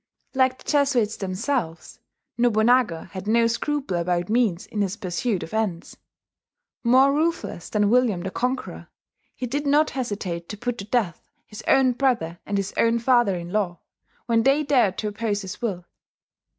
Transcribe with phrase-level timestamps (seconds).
[0.33, 1.99] Like the Jesuits themselves,
[2.35, 5.95] Nobunaga had no scruple about means in his pursuit of ends.
[6.83, 8.87] More ruthless than William the Conqueror,
[9.35, 13.35] he did not hesitate to put to death his own brother and his own father
[13.35, 13.81] in law,
[14.25, 15.85] when they dared to oppose his will.